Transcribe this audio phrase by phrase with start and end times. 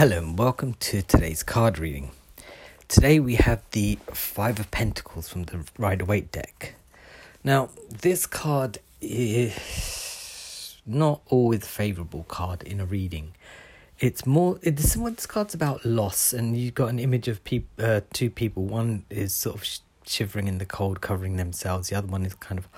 [0.00, 2.12] Hello and welcome to today's card reading.
[2.88, 6.74] Today we have the Five of Pentacles from the Rider Waite deck.
[7.44, 13.34] Now, this card is not always a favourable card in a reading.
[13.98, 14.54] It's more.
[14.62, 18.64] This card's about loss, and you've got an image of peop, uh, two people.
[18.64, 19.68] One is sort of
[20.06, 21.90] shivering in the cold, covering themselves.
[21.90, 22.68] The other one is kind of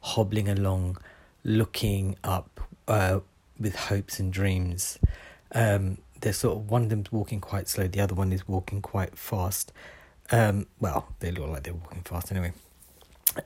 [0.00, 0.98] hobbling along,
[1.44, 3.20] looking up uh,
[3.60, 4.98] with hopes and dreams.
[5.54, 8.80] Um, they're sort of one of them's walking quite slow, the other one is walking
[8.80, 9.72] quite fast.
[10.32, 12.52] Um, well, they look like they're walking fast anyway.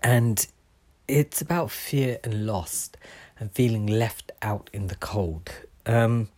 [0.00, 0.46] And
[1.08, 2.90] it's about fear and loss
[3.40, 5.50] and feeling left out in the cold.
[5.86, 6.28] Um,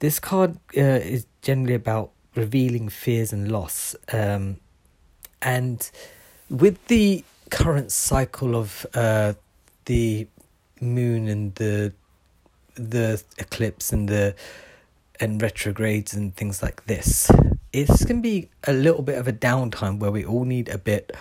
[0.00, 3.94] this card uh, is generally about revealing fears and loss.
[4.12, 4.56] Um,
[5.40, 5.88] and
[6.50, 9.34] with the current cycle of uh,
[9.84, 10.26] the
[10.80, 11.92] moon and the
[12.74, 14.34] the eclipse and the
[15.20, 17.30] and retrogrades and things like this,
[17.72, 20.78] it's going to be a little bit of a downtime where we all need a
[20.78, 21.16] bit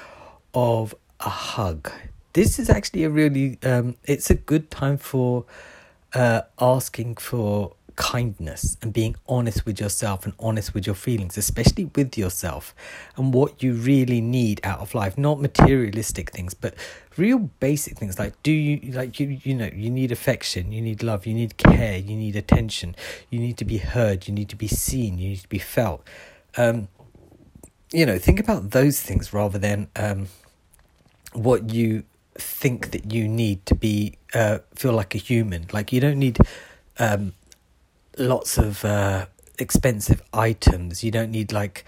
[0.53, 1.91] of a hug.
[2.33, 5.45] This is actually a really, um, it's a good time for
[6.13, 11.85] uh, asking for kindness and being honest with yourself and honest with your feelings, especially
[11.95, 12.73] with yourself
[13.17, 15.17] and what you really need out of life.
[15.17, 16.73] Not materialistic things, but
[17.17, 21.01] real basic things like do you like you you know you need affection you need
[21.01, 22.95] love you need care you need attention
[23.31, 26.05] you need to be heard you need to be seen you need to be felt
[26.57, 26.87] um
[27.91, 30.27] you know think about those things rather than um
[31.33, 32.03] what you
[32.35, 36.37] think that you need to be uh feel like a human like you don't need
[36.99, 37.33] um
[38.17, 39.27] lots of uh,
[39.59, 41.03] expensive items.
[41.03, 41.85] You don't need like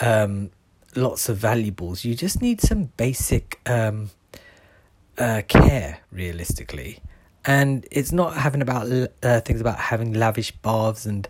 [0.00, 0.50] um,
[0.96, 2.04] lots of valuables.
[2.04, 4.10] You just need some basic um,
[5.18, 7.00] uh, care, realistically.
[7.44, 8.90] And it's not having about
[9.22, 11.26] uh, things about having lavish baths and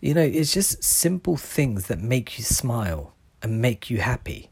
[0.00, 4.50] you know it's just simple things that make you smile and make you happy.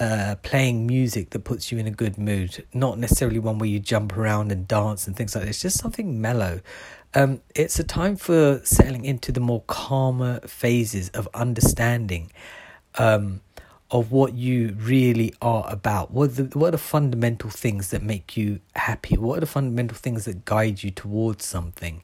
[0.00, 3.78] Uh, playing music that puts you in a good mood, not necessarily one where you
[3.78, 6.60] jump around and dance and things like this, just something mellow
[7.14, 12.32] um, it's a time for settling into the more calmer phases of understanding
[12.96, 13.40] um,
[13.90, 16.10] of what you really are about.
[16.10, 19.16] What are, the, what are the fundamental things that make you happy?
[19.16, 22.02] What are the fundamental things that guide you towards something,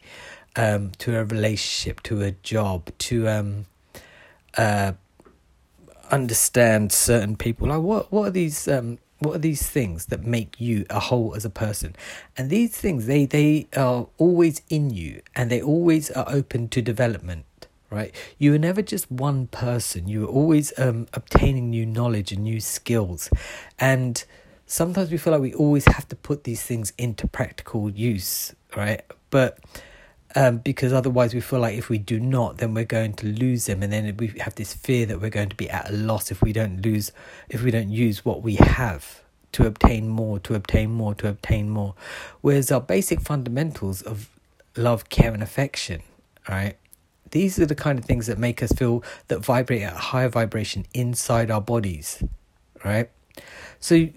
[0.55, 3.67] um, to a relationship, to a job, to um,
[4.57, 4.93] uh,
[6.11, 7.69] understand certain people?
[7.69, 11.35] Like what what are these um what are these things that make you a whole
[11.35, 11.95] as a person?
[12.37, 16.83] And these things they they are always in you and they always are open to
[16.83, 17.45] development
[17.91, 18.15] right?
[18.39, 20.07] You are never just one person.
[20.07, 23.31] You are always um obtaining new knowledge and new skills.
[23.79, 24.23] And
[24.67, 29.03] sometimes we feel like we always have to put these things into practical use right?
[29.31, 29.59] But
[30.35, 33.67] um, because otherwise we feel like if we do not, then we're going to lose
[33.67, 36.31] them, and then we have this fear that we're going to be at a loss
[36.31, 37.13] if we don't lose,
[37.49, 41.69] if we don't use what we have to obtain more, to obtain more, to obtain
[41.69, 41.95] more.
[42.41, 44.29] Whereas our basic fundamentals of
[44.77, 46.03] love, care, and affection,
[46.49, 46.77] right?
[47.31, 50.29] These are the kind of things that make us feel that vibrate at a higher
[50.29, 52.23] vibration inside our bodies,
[52.85, 53.11] right?
[53.79, 54.09] So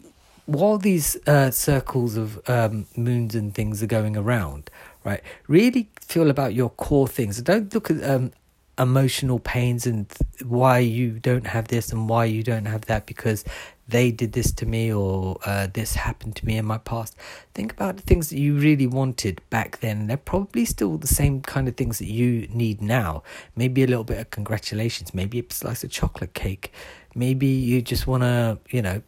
[0.46, 4.70] while these uh, circles of um, moons and things are going around,
[5.04, 5.22] right?
[5.48, 7.42] Really feel about your core things.
[7.42, 8.32] Don't look at um,
[8.78, 13.06] emotional pains and th- why you don't have this and why you don't have that
[13.06, 13.46] because
[13.88, 17.16] they did this to me or uh, this happened to me in my past.
[17.54, 20.08] Think about the things that you really wanted back then.
[20.08, 23.24] They're probably still the same kind of things that you need now.
[23.56, 26.72] Maybe a little bit of congratulations, maybe a slice of chocolate cake.
[27.14, 29.02] Maybe you just want to, you know,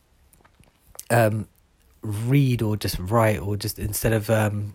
[1.09, 1.47] um,
[2.01, 4.73] read or just write or just instead of um,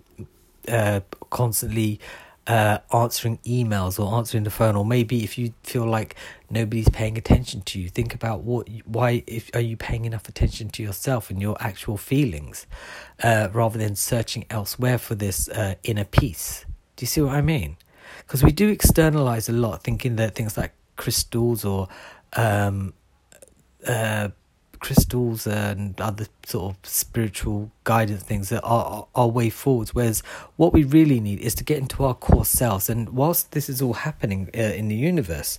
[0.68, 1.00] uh,
[1.30, 2.00] constantly
[2.46, 6.16] uh, answering emails or answering the phone, or maybe if you feel like
[6.48, 10.68] nobody's paying attention to you, think about what, why, if are you paying enough attention
[10.68, 12.66] to yourself and your actual feelings,
[13.22, 16.64] uh, rather than searching elsewhere for this uh, inner peace.
[16.96, 17.76] Do you see what I mean?
[18.18, 21.88] Because we do externalize a lot, thinking that things like crystals or
[22.36, 22.94] um,
[23.86, 24.30] uh,
[24.80, 29.94] crystals and other sort of spiritual guidance things that are our way forwards.
[29.94, 30.22] Whereas
[30.56, 32.90] what we really need is to get into our core selves.
[32.90, 35.58] And whilst this is all happening uh, in the universe,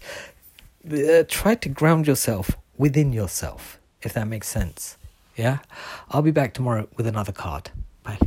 [0.92, 4.98] uh, try to ground yourself within yourself, if that makes sense.
[5.36, 5.60] Yeah?
[6.10, 7.72] I'll be back tomorrow with another card.
[8.04, 8.20] Bye.